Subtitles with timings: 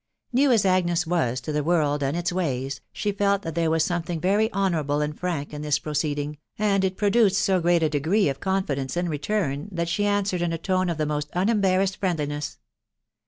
[0.33, 3.83] New as Agnes was to the world and its ways, she felt that there was
[3.85, 5.67] something very honourable and f raxiV Va.
[5.67, 8.93] ^caa \sw*~ ceeding, and it produced so great a degree oi coxvft&eaaft V* ec te
[8.95, 8.97] TH« WIDOW BARXABY.
[8.97, 12.57] 217 return, that she answered in a tone of the most unembarrassed friendliness.